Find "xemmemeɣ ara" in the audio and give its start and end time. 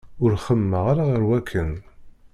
0.45-1.03